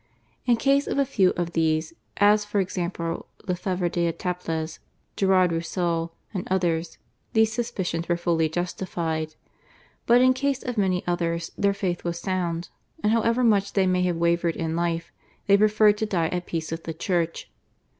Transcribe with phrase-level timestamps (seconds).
[0.47, 4.79] In case of a few of these, as for example Lefevre d'Etaples,
[5.15, 6.97] Gerard Roussel, and others,
[7.33, 9.35] these suspicions were fully justified;
[10.07, 12.69] but in case of many others their faith was sound,
[13.03, 15.11] and however much they may have wavered in life
[15.45, 17.51] they preferred to die at peace with the Church.